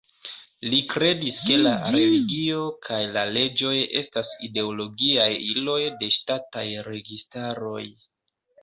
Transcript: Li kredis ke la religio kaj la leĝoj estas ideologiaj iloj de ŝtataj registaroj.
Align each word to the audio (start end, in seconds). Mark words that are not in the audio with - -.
Li 0.69 0.77
kredis 0.93 1.37
ke 1.49 1.57
la 1.67 1.73
religio 1.97 2.63
kaj 2.87 3.03
la 3.19 3.27
leĝoj 3.37 3.77
estas 4.03 4.33
ideologiaj 4.49 5.31
iloj 5.53 5.81
de 6.03 6.13
ŝtataj 6.19 6.69
registaroj. 6.93 7.83